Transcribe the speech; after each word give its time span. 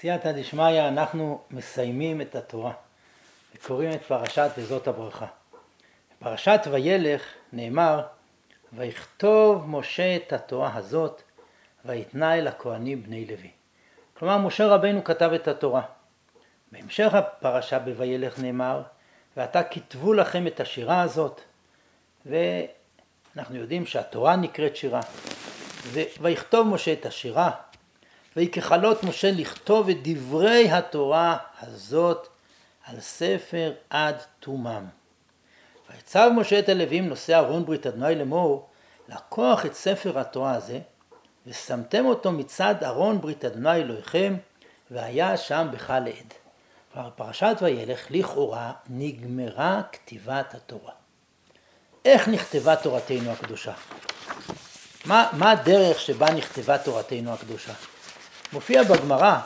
סייעתא 0.00 0.32
דשמיא, 0.32 0.88
אנחנו 0.88 1.40
מסיימים 1.50 2.20
את 2.20 2.34
התורה 2.34 2.72
וקוראים 3.54 3.92
את 3.92 4.02
פרשת 4.02 4.50
וזאת 4.58 4.88
הברכה. 4.88 5.26
בפרשת 6.18 6.60
וילך 6.70 7.22
נאמר, 7.52 8.02
ויכתוב 8.72 9.68
משה 9.68 10.16
את 10.16 10.32
התורה 10.32 10.76
הזאת 10.76 11.22
ויתנה 11.84 12.38
אל 12.38 12.48
הכהנים 12.48 13.02
בני 13.02 13.24
לוי. 13.24 13.50
כלומר, 14.14 14.38
משה 14.38 14.66
רבנו 14.66 15.04
כתב 15.04 15.30
את 15.34 15.48
התורה. 15.48 15.82
בהמשך 16.72 17.14
הפרשה 17.14 17.78
בוילך 17.78 18.38
נאמר, 18.38 18.82
ועתה 19.36 19.62
כתבו 19.62 20.12
לכם 20.12 20.46
את 20.46 20.60
השירה 20.60 21.02
הזאת, 21.02 21.40
ואנחנו 22.26 23.56
יודעים 23.56 23.86
שהתורה 23.86 24.36
נקראת 24.36 24.76
שירה. 24.76 25.00
ויכתוב 26.20 26.66
משה 26.66 26.92
את 26.92 27.06
השירה, 27.06 27.50
ויקחלות 28.36 29.04
משה 29.04 29.30
לכתוב 29.30 29.88
את 29.88 29.96
דברי 30.02 30.70
התורה 30.70 31.36
הזאת 31.60 32.28
על 32.86 33.00
ספר 33.00 33.72
עד 33.90 34.16
תומם. 34.40 34.84
ויצב 35.90 36.30
משה 36.36 36.58
את 36.58 36.68
הלווים 36.68 37.08
נושא 37.08 37.38
ארון 37.38 37.64
ברית 37.64 37.86
אדוני 37.86 38.14
לאמור, 38.14 38.68
לקוח 39.08 39.66
את 39.66 39.74
ספר 39.74 40.18
התורה 40.18 40.54
הזה, 40.54 40.78
ושמתם 41.46 42.06
אותו 42.06 42.32
מצד 42.32 42.74
ארון 42.84 43.20
ברית 43.20 43.44
אדוני 43.44 43.76
אלוהיכם, 43.76 44.36
והיה 44.90 45.36
שם 45.36 45.68
בך 45.72 45.90
לעד. 45.90 46.34
כלומר, 46.92 47.10
פרשת 47.16 47.56
וילך 47.62 48.06
לכאורה 48.10 48.72
נגמרה 48.88 49.82
כתיבת 49.92 50.54
התורה. 50.54 50.92
איך 52.04 52.28
נכתבה 52.28 52.76
תורתנו 52.76 53.30
הקדושה? 53.30 53.72
מה, 55.04 55.28
מה 55.32 55.50
הדרך 55.50 56.00
שבה 56.00 56.30
נכתבה 56.30 56.78
תורתנו 56.78 57.32
הקדושה? 57.32 57.72
מופיע 58.52 58.82
בגמרא, 58.82 59.40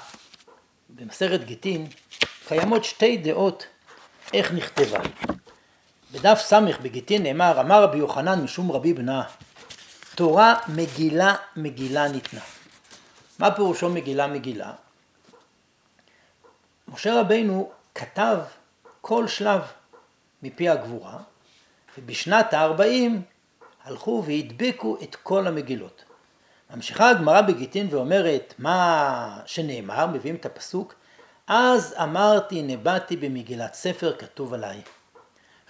במסכת 0.88 1.40
גיטין, 1.44 1.86
קיימות 2.48 2.84
שתי 2.84 3.16
דעות 3.16 3.66
איך 4.34 4.52
נכתבה. 4.52 5.00
בדף 6.12 6.38
ס' 6.38 6.52
בגיטין 6.82 7.22
נאמר, 7.22 7.60
אמר 7.60 7.82
רבי 7.82 7.98
יוחנן 7.98 8.44
משום 8.44 8.72
רבי 8.72 8.92
בנה, 8.92 9.22
תורה 10.14 10.54
מגילה 10.68 11.34
מגילה 11.56 12.08
ניתנה. 12.08 12.40
מה 13.38 13.50
פירושו 13.50 13.88
מגילה 13.88 14.26
מגילה? 14.26 14.72
משה 16.88 17.20
רבינו 17.20 17.70
כתב 17.94 18.38
כל 19.00 19.28
שלב 19.28 19.60
מפי 20.42 20.68
הגבורה, 20.68 21.18
ובשנת 21.98 22.52
הארבעים 22.52 23.22
הלכו 23.84 24.24
והדביקו 24.26 24.96
את 25.02 25.16
כל 25.16 25.46
המגילות. 25.46 26.04
ממשיכה 26.70 27.10
הגמרא 27.10 27.40
בגיטין 27.40 27.88
ואומרת 27.90 28.54
מה 28.58 29.40
שנאמר, 29.46 30.06
מביאים 30.06 30.36
את 30.36 30.46
הפסוק, 30.46 30.94
אז 31.46 31.94
אמרתי 32.02 32.62
נבעתי 32.62 33.16
במגילת 33.16 33.74
ספר 33.74 34.16
כתוב 34.18 34.54
עליי. 34.54 34.82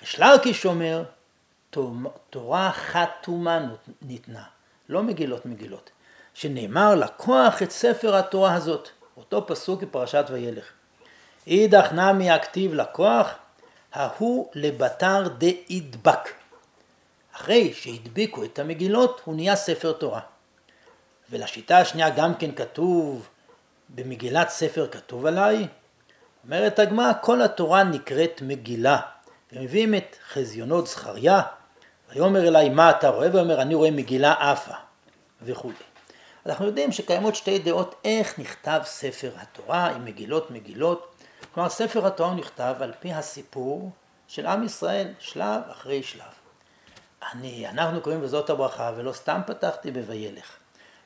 ריש 0.01 0.21
לרקיש 0.21 0.67
אומר, 0.67 1.05
תורה 2.31 2.73
חתומה 2.73 3.61
ניתנה, 4.03 4.43
לא 4.89 5.03
מגילות 5.03 5.47
מגילות, 5.47 5.91
שנאמר 6.35 6.95
לקוח 6.95 7.63
את 7.63 7.71
ספר 7.71 8.17
התורה 8.17 8.55
הזאת, 8.55 8.89
אותו 9.17 9.47
פסוק 9.47 9.83
בפרשת 9.83 10.25
וילך. 10.29 10.65
אידך 11.47 11.93
נמי 11.93 12.31
הכתיב 12.31 12.75
לקוח, 12.75 13.35
ההוא 13.93 14.51
לבתר 14.55 15.29
דאידבק. 15.29 16.29
אחרי 17.37 17.73
שהדביקו 17.75 18.45
את 18.45 18.59
המגילות, 18.59 19.21
הוא 19.25 19.35
נהיה 19.35 19.57
ספר 19.57 19.93
תורה. 19.93 20.21
ולשיטה 21.35 21.79
השנייה 21.79 22.11
גם 22.11 22.35
כן 22.35 22.55
כתוב, 22.55 23.29
במגילת 23.89 24.49
ספר 24.49 24.89
כתוב 24.91 25.27
עליי, 25.27 25.69
אומרת 26.45 26.79
הגמרא, 26.79 27.13
כל 27.21 27.43
התורה 27.43 27.85
נקראת 27.85 28.43
מגילה. 28.43 29.01
ומביאים 29.53 29.95
את 29.95 30.17
חזיונות 30.33 30.87
זכריה, 30.87 31.43
ויאמר 32.13 32.49
אליי 32.49 32.69
מה 32.69 32.91
אתה 32.91 33.09
רואה? 33.09 33.29
ואומר 33.33 33.63
אני 33.63 33.75
רואה 33.75 33.91
מגילה 33.91 34.33
עפה 34.33 34.75
וכולי. 35.43 35.75
אנחנו 36.47 36.67
יודעים 36.67 36.93
שקיימות 36.93 37.35
שתי 37.35 37.59
דעות 37.59 37.95
איך 38.05 38.39
נכתב 38.39 38.81
ספר 38.85 39.31
התורה 39.37 39.87
עם 39.87 40.05
מגילות 40.05 40.51
מגילות. 40.51 41.15
כלומר 41.55 41.69
ספר 41.69 42.07
התורה 42.07 42.31
הוא 42.31 42.39
נכתב 42.39 42.75
על 42.81 42.93
פי 43.01 43.13
הסיפור 43.13 43.91
של 44.29 44.47
עם 44.47 44.65
ישראל, 44.65 45.09
שלב 45.19 45.61
אחרי 45.71 46.03
שלב. 46.03 46.23
אני, 47.33 47.69
אנחנו 47.69 48.01
קוראים 48.01 48.21
בזאת 48.21 48.51
הברכה 48.51 48.93
ולא 48.97 49.13
סתם 49.13 49.41
פתחתי 49.47 49.91
בוילך. 49.91 50.64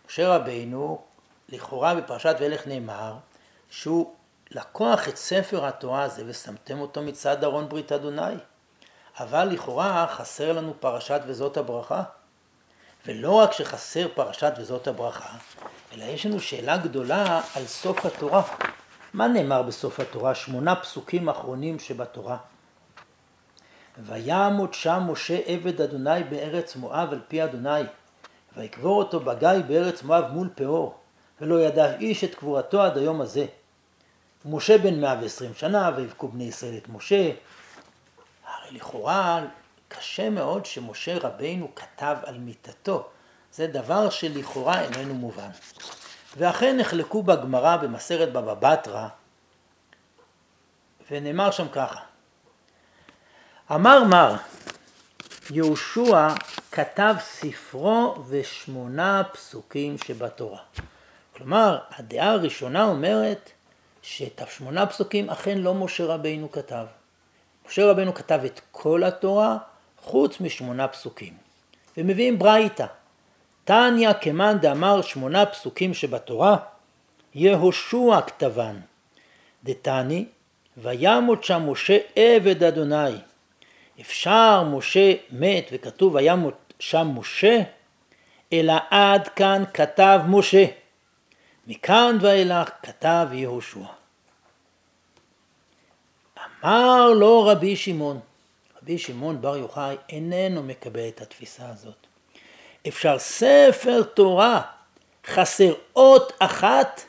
משה 0.09 0.29
רבינו, 0.29 1.03
לכאורה 1.49 1.95
בפרשת 1.95 2.37
וילך 2.41 2.67
נאמר 2.67 3.15
שהוא 3.71 4.15
לקוח 4.51 5.09
את 5.09 5.17
ספר 5.17 5.67
התורה 5.67 6.03
הזה 6.03 6.23
ושמתם 6.27 6.81
אותו 6.81 7.03
מצד 7.03 7.45
ארון 7.45 7.69
ברית 7.69 7.93
אדוני. 7.93 8.35
אבל 9.21 9.45
לכאורה 9.45 10.07
חסר 10.11 10.53
לנו 10.53 10.75
פרשת 10.81 11.21
וזאת 11.27 11.57
הברכה. 11.57 12.03
ולא 13.07 13.33
רק 13.33 13.53
שחסר 13.53 14.09
פרשת 14.15 14.53
וזאת 14.59 14.87
הברכה, 14.89 15.37
אלא 15.93 16.05
יש 16.05 16.27
לנו 16.27 16.41
שאלה 16.41 16.77
גדולה 16.77 17.41
על 17.55 17.67
סוף 17.67 18.07
התורה. 18.07 18.43
מה 19.15 19.29
נאמר 19.29 19.63
בסוף 19.63 20.01
התורה? 20.01 20.35
שמונה 20.35 20.77
פסוקים 20.77 21.29
אחרונים 21.29 21.79
שבתורה. 21.79 22.37
וימות 23.99 24.75
שם 24.75 25.03
משה 25.09 25.39
עבד 25.47 25.81
אדוני 25.81 26.25
בארץ 26.25 26.77
מואב 26.77 27.13
על 27.13 27.21
פי 27.29 27.45
אדוני, 27.45 27.81
ויקבור 28.59 28.99
אותו 28.99 29.21
בגיא 29.21 29.51
בארץ 29.67 30.03
מואב 30.03 30.25
מול 30.33 30.49
פאור, 30.55 30.99
ולא 31.41 31.61
ידע 31.61 31.97
איש 31.97 32.25
את 32.25 32.35
קבורתו 32.35 32.83
עד 32.83 32.99
היום 32.99 33.21
הזה. 33.21 33.47
ומשה 34.45 34.79
בן 34.79 35.01
120 35.01 35.55
שנה, 35.55 35.91
ויבכו 35.97 36.29
בני 36.29 36.45
ישראל 36.45 36.77
את 36.77 36.89
משה. 36.89 37.31
הרי 38.47 38.77
לכאורה 38.77 39.41
קשה 39.89 40.31
מאוד 40.31 40.67
שמשה 40.67 41.19
רבינו 41.19 41.75
כתב 41.75 42.17
על 42.25 42.39
מיתתו. 42.39 43.09
זה 43.55 43.67
דבר 43.67 44.11
שלכאורה 44.11 44.81
איננו 44.81 45.15
מובן. 45.15 45.51
ואכן 46.37 46.77
נחלקו 46.77 47.23
בגמרא 47.23 47.77
במסרת 47.77 48.33
בבא 48.33 48.55
בתרא, 48.55 49.09
ונאמר 51.11 51.51
שם 51.51 51.69
ככה: 51.69 52.01
אמר 53.75 54.05
מר, 54.05 54.35
יהושע 55.51 56.29
כתב 56.73 57.15
ספרו 57.21 58.15
ושמונה 58.29 59.23
פסוקים 59.33 59.99
שבתורה. 59.99 60.61
כלומר, 61.37 61.79
הדעה 61.91 62.31
הראשונה 62.31 62.85
אומרת 62.85 63.51
שאת 64.03 64.43
השמונה 64.43 64.87
פסוקים 64.87 65.31
אכן 65.31 65.59
לא 65.59 65.75
משה 65.75 66.05
רבינו 66.05 66.53
כתב. 66.53 66.87
משה 67.69 67.91
רבינו 67.91 68.15
כתב 68.15 68.41
את 68.45 68.61
כל 68.71 69.05
התורה 69.05 69.59
חוץ 70.03 70.41
משמונה 70.41 70.89
פסוקים. 70.89 71.35
ומביאים 71.97 72.39
ברייתא. 72.39 72.87
תניא 73.65 74.13
כמאן 74.21 74.59
דאמר 74.61 75.03
שמונה 75.03 75.47
פסוקים 75.47 75.95
שבתורה, 75.95 76.57
יהושע 77.35 78.21
כתבן. 78.27 78.77
דתני, 79.65 80.25
וימות 80.77 81.45
שם 81.45 81.71
משה 81.71 81.99
עבד 82.17 82.63
אדוני. 82.63 83.17
אפשר 84.01 84.63
משה 84.63 85.13
מת 85.31 85.69
וכתוב 85.73 86.15
וימות 86.15 86.73
שם 86.79 87.09
משה, 87.15 87.63
אלא 88.53 88.75
עד 88.91 89.29
כאן 89.29 89.65
כתב 89.75 90.21
משה. 90.29 90.65
מכאן 91.67 92.19
ואילך 92.21 92.71
כתב 92.83 93.29
יהושע. 93.33 93.81
אמר 96.65 97.11
לו 97.11 97.47
רבי 97.47 97.77
שמעון, 97.77 98.21
רבי 98.83 98.99
שמעון 98.99 99.41
בר 99.41 99.57
יוחאי 99.57 99.97
איננו 100.09 100.63
מקבל 100.63 101.09
את 101.09 101.21
התפיסה 101.21 101.69
הזאת. 101.69 102.07
אפשר 102.89 103.19
ספר 103.19 104.03
תורה 104.03 104.61
חסר 105.27 105.75
אות 105.97 106.33
אחת? 106.39 107.01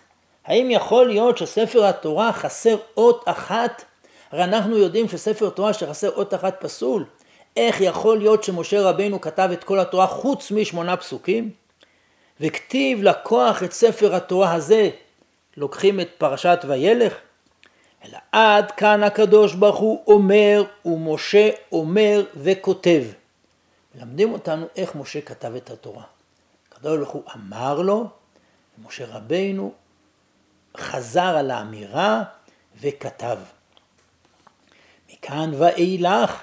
האם 0.45 0.71
יכול 0.71 1.07
להיות 1.07 1.37
שספר 1.37 1.85
התורה 1.85 2.33
חסר 2.33 2.77
אות 2.97 3.23
אחת? 3.25 3.83
הרי 4.31 4.43
אנחנו 4.43 4.77
יודעים 4.77 5.09
שספר 5.09 5.49
תורה 5.49 5.73
שחסר 5.73 6.09
אות 6.09 6.33
אחת 6.33 6.55
פסול. 6.59 7.05
איך 7.57 7.81
יכול 7.81 8.17
להיות 8.17 8.43
שמשה 8.43 8.81
רבינו 8.81 9.21
כתב 9.21 9.49
את 9.53 9.63
כל 9.63 9.79
התורה 9.79 10.07
חוץ 10.07 10.51
משמונה 10.51 10.97
פסוקים? 10.97 11.51
וכתיב 12.39 13.03
לקוח 13.03 13.63
את 13.63 13.71
ספר 13.71 14.15
התורה 14.15 14.53
הזה, 14.53 14.89
לוקחים 15.57 15.99
את 15.99 16.09
פרשת 16.17 16.59
וילך, 16.67 17.13
אלא 18.05 18.17
עד 18.31 18.71
כאן 18.71 19.03
הקדוש 19.03 19.53
ברוך 19.53 19.77
הוא 19.77 20.03
אומר 20.07 20.63
ומשה 20.85 21.49
אומר 21.71 22.23
וכותב. 22.35 23.03
מלמדים 23.95 24.33
אותנו 24.33 24.65
איך 24.75 24.95
משה 24.95 25.21
כתב 25.21 25.55
את 25.55 25.69
התורה. 25.69 26.03
הקדוש 26.71 26.97
ברוך 26.97 27.09
הוא 27.09 27.23
אמר 27.35 27.81
לו, 27.81 28.07
ומשה 28.79 29.05
רבינו 29.05 29.73
חזר 30.77 31.37
על 31.37 31.51
האמירה 31.51 32.23
וכתב. 32.81 33.37
מכאן 35.19 35.51
ואילך 35.57 36.41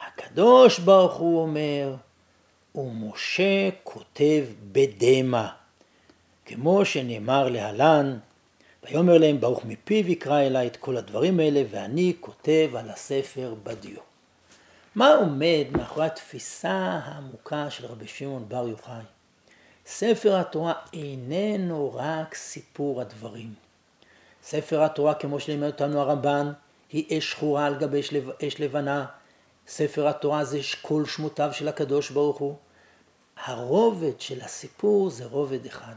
הקדוש 0.00 0.78
ברוך 0.78 1.14
הוא 1.14 1.42
אומר 1.42 1.94
ומשה 2.74 3.68
כותב 3.84 4.44
בדמע, 4.72 5.48
כמו 6.46 6.84
שנאמר 6.84 7.48
להלן, 7.48 8.18
ויאמר 8.84 9.18
להם, 9.18 9.40
ברוך 9.40 9.64
מפיו 9.64 10.10
יקרא 10.10 10.40
אליי 10.40 10.66
את 10.66 10.76
כל 10.76 10.96
הדברים 10.96 11.40
האלה, 11.40 11.62
ואני 11.70 12.12
כותב 12.20 12.70
על 12.76 12.90
הספר 12.90 13.54
בדיו. 13.62 13.98
מה 14.94 15.14
עומד 15.14 15.64
מאחורי 15.72 16.06
התפיסה 16.06 17.00
העמוקה 17.04 17.70
של 17.70 17.86
רבי 17.86 18.06
שמעון 18.06 18.44
בר 18.48 18.68
יוחאי? 18.68 19.02
ספר 19.86 20.36
התורה 20.36 20.72
איננו 20.92 21.94
רק 21.94 22.34
סיפור 22.34 23.00
הדברים. 23.00 23.54
ספר 24.42 24.82
התורה, 24.82 25.14
כמו 25.14 25.40
שלימד 25.40 25.66
אותנו 25.66 26.00
הרמב"ן, 26.00 26.52
היא 26.92 27.18
אש 27.18 27.30
שחורה 27.30 27.66
על 27.66 27.74
גבי 27.74 28.00
אש 28.48 28.60
לבנה. 28.60 29.06
ספר 29.66 30.08
התורה 30.08 30.44
זה 30.44 30.60
כל 30.82 31.04
שמותיו 31.06 31.52
של 31.52 31.68
הקדוש 31.68 32.10
ברוך 32.10 32.38
הוא. 32.38 32.56
הרובד 33.44 34.20
של 34.20 34.40
הסיפור 34.40 35.10
זה 35.10 35.24
רובד 35.24 35.66
אחד. 35.66 35.94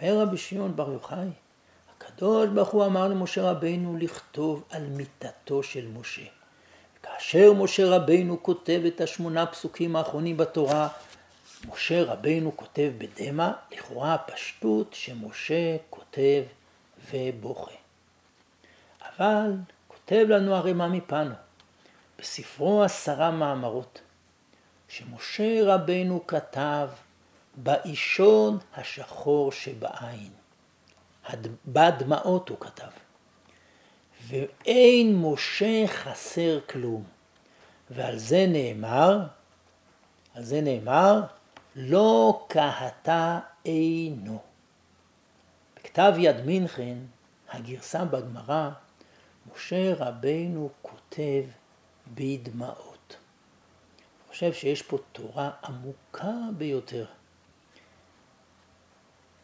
אומר 0.00 0.18
רבי 0.18 0.36
שמעון 0.36 0.76
בר 0.76 0.92
יוחאי, 0.92 1.28
הקדוש 1.96 2.48
ברוך 2.48 2.68
הוא 2.68 2.84
אמר 2.84 3.08
למשה 3.08 3.50
רבינו 3.50 3.96
לכתוב 3.96 4.64
על 4.70 4.86
מיתתו 4.86 5.62
של 5.62 5.88
משה. 5.88 6.26
כאשר 7.02 7.52
משה 7.52 7.88
רבינו 7.88 8.42
כותב 8.42 8.82
את 8.86 9.00
השמונה 9.00 9.46
פסוקים 9.46 9.96
האחרונים 9.96 10.36
בתורה, 10.36 10.88
משה 11.68 12.02
רבינו 12.02 12.56
כותב 12.56 12.92
בדמע, 12.98 13.52
לכאורה 13.72 14.14
הפשטות 14.14 14.88
שמשה 14.92 15.76
כותב 15.90 16.42
ובוכה. 17.12 17.70
אבל 19.18 19.52
כותב 20.12 20.30
לנו 20.30 20.54
הרמ"א 20.54 20.88
מפנו, 20.88 21.34
בספרו 22.18 22.82
עשרה 22.82 23.30
מאמרות, 23.30 24.00
שמשה 24.88 25.60
רבינו 25.64 26.26
כתב 26.26 26.88
באישון 27.54 28.58
השחור 28.74 29.52
שבעין. 29.52 30.30
בדמעות 31.66 32.48
הוא 32.48 32.58
כתב. 32.60 32.90
ואין 34.26 35.16
משה 35.16 35.84
חסר 35.86 36.58
כלום. 36.70 37.04
ועל 37.90 38.18
זה 38.18 38.46
נאמר, 38.48 39.18
על 40.34 40.42
זה 40.44 40.60
נאמר, 40.60 41.20
לא 41.76 42.44
קהתה 42.48 43.40
אינו. 43.64 44.38
בכתב 45.76 46.12
יד 46.18 46.46
מינכן, 46.46 46.98
הגרסה 47.50 48.04
בגמרא, 48.04 48.70
משה 49.54 49.94
רבינו 49.94 50.70
כותב 50.82 51.44
בדמעות. 52.14 53.16
אני 53.16 54.28
חושב 54.28 54.52
שיש 54.52 54.82
פה 54.82 54.98
תורה 55.12 55.50
עמוקה 55.64 56.34
ביותר. 56.56 57.06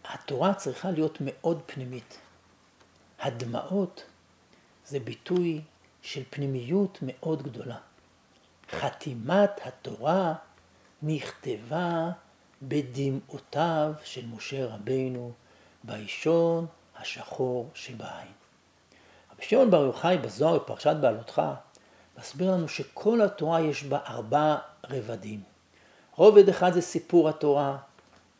התורה 0.04 0.54
צריכה 0.54 0.90
להיות 0.90 1.18
מאוד 1.20 1.62
פנימית. 1.66 2.18
הדמעות 3.20 4.04
זה 4.86 5.00
ביטוי 5.00 5.60
של 6.02 6.22
פנימיות 6.30 6.98
מאוד 7.02 7.42
גדולה. 7.42 7.78
חתימת 8.70 9.50
התורה 9.64 10.34
נכתבה 11.02 12.10
בדמעותיו 12.62 13.92
של 14.04 14.26
משה 14.26 14.66
רבינו 14.66 15.32
באישון 15.84 16.66
השחור 16.96 17.70
שבעין. 17.74 18.37
שמעון 19.40 19.70
בר 19.70 19.82
יוחאי 19.82 20.18
בזוהר 20.18 20.58
בפרשת 20.58 20.96
בעלותך 21.00 21.42
מסביר 22.18 22.50
לנו 22.50 22.68
שכל 22.68 23.22
התורה 23.22 23.60
יש 23.60 23.84
בה 23.84 23.98
ארבע 24.06 24.56
רבדים. 24.90 25.42
רובד 26.16 26.48
אחד 26.48 26.72
זה 26.72 26.80
סיפור 26.80 27.28
התורה, 27.28 27.76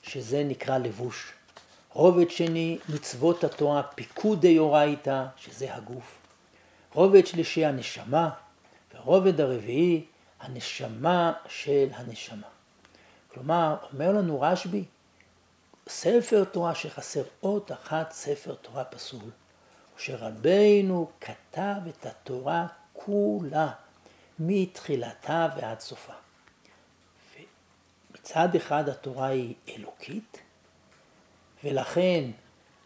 שזה 0.02 0.44
נקרא 0.44 0.78
לבוש. 0.78 1.32
רובד 1.92 2.30
שני, 2.30 2.78
מצוות 2.88 3.44
התורה, 3.44 3.82
פיקוד 3.82 4.40
דיורייתא, 4.40 5.24
שזה 5.36 5.74
הגוף. 5.74 6.18
רובד 6.94 7.26
שלישי, 7.26 7.64
הנשמה, 7.64 8.30
ורובד 8.94 9.40
הרביעי, 9.40 10.04
הנשמה 10.40 11.32
של 11.48 11.88
הנשמה. 11.92 12.46
כלומר, 13.34 13.76
אומר 13.92 14.12
לנו 14.12 14.40
רשב"י, 14.40 14.84
ספר 15.88 16.44
תורה 16.44 16.74
שחסר 16.74 17.22
אות 17.42 17.72
אחת, 17.72 18.12
ספר 18.12 18.54
תורה 18.54 18.84
פסול. 18.84 19.30
שרבנו 19.98 21.10
כתב 21.20 21.80
את 21.88 22.06
התורה 22.06 22.66
כולה, 22.92 23.70
מתחילתה 24.38 25.48
ועד 25.56 25.80
סופה. 25.80 26.12
מצד 28.14 28.54
אחד 28.54 28.88
התורה 28.88 29.26
היא 29.26 29.54
אלוקית, 29.68 30.40
ולכן 31.64 32.24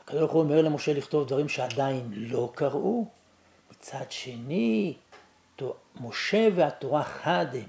הקדוש 0.04 0.20
ברוך 0.20 0.32
הוא 0.32 0.42
אומר 0.42 0.62
למשה 0.62 0.94
לכתוב 0.94 1.28
דברים 1.28 1.48
שעדיין 1.48 2.12
לא 2.16 2.52
קראו. 2.54 3.06
מצד 3.70 4.12
שני, 4.12 4.94
משה 6.00 6.48
והתורה 6.56 7.04
חד 7.04 7.46
הם, 7.52 7.68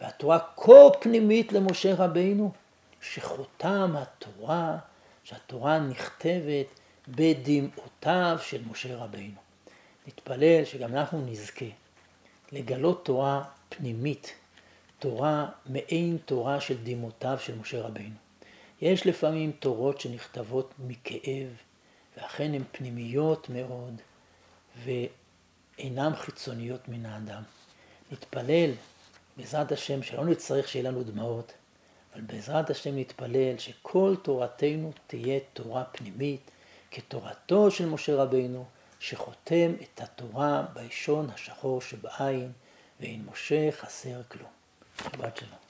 והתורה 0.00 0.38
כה 0.56 0.72
פנימית 1.00 1.52
למשה 1.52 1.94
רבינו, 1.94 2.52
שחותם 3.00 3.94
התורה, 3.96 4.78
שהתורה 5.24 5.78
נכתבת 5.78 6.80
בדמעותיו 7.08 8.38
של 8.42 8.62
משה 8.70 8.96
רבינו. 8.96 9.40
נתפלל 10.06 10.64
שגם 10.64 10.96
אנחנו 10.96 11.26
נזכה 11.26 11.64
לגלות 12.52 13.04
תורה 13.04 13.44
פנימית, 13.68 14.34
תורה 14.98 15.46
מעין 15.66 16.18
תורה 16.24 16.60
של 16.60 16.76
דמעותיו 16.84 17.38
של 17.40 17.58
משה 17.58 17.82
רבינו. 17.82 18.14
יש 18.80 19.06
לפעמים 19.06 19.52
תורות 19.52 20.00
שנכתבות 20.00 20.74
מכאב, 20.78 21.48
ואכן 22.16 22.54
הן 22.54 22.62
פנימיות 22.72 23.48
מאוד, 23.48 24.00
ואינן 24.84 26.16
חיצוניות 26.16 26.88
מן 26.88 27.06
האדם. 27.06 27.42
נתפלל, 28.12 28.70
בעזרת 29.36 29.72
השם, 29.72 30.02
שלא 30.02 30.24
נצטרך 30.24 30.68
שיהיה 30.68 30.90
לנו 30.90 31.02
דמעות, 31.02 31.52
אבל 32.14 32.22
בעזרת 32.22 32.70
השם 32.70 32.98
נתפלל 32.98 33.58
שכל 33.58 34.14
תורתנו 34.22 34.92
תהיה 35.06 35.40
תורה 35.52 35.84
פנימית, 35.84 36.50
כתורתו 36.94 37.70
של 37.70 37.86
משה 37.86 38.16
רבינו, 38.16 38.64
שחותם 39.00 39.72
את 39.82 40.00
התורה 40.00 40.64
באישון 40.72 41.30
השחור 41.34 41.80
שבעין, 41.80 42.52
ואין 43.00 43.24
משה 43.32 43.72
חסר 43.72 44.22
כלום. 44.28 44.50
שבת 45.02 45.36
שלום. 45.36 45.63